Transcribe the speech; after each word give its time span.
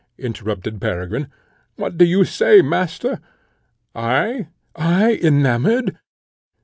interrupted 0.17 0.81
Peregrine; 0.81 1.27
"what 1.75 1.95
do 1.95 2.03
you 2.05 2.25
say, 2.25 2.63
Master? 2.63 3.19
I, 3.93 4.47
I 4.75 5.13
enamoured!" 5.21 5.99